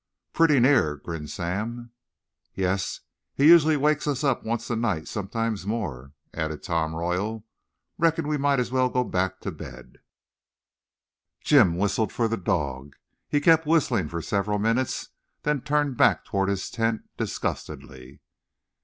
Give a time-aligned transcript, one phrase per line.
[0.33, 1.91] "Pretty near," grinned Sam.
[2.55, 3.01] "Yes,
[3.35, 7.45] he usually wakes us up once a night, sometimes more," added Tom Royal.
[7.99, 9.99] "Reckon we might as well go back to bed."
[11.43, 12.95] Jim whistled for the dog.
[13.29, 15.09] He kept whistling for several minutes,
[15.43, 18.21] then turned back toward their tent disgustedly.